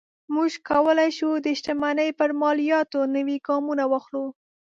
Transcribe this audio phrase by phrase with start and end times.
[0.35, 4.25] موږ کولی شو د شتمنۍ پر مالیاتو نوي ګامونه واخلو.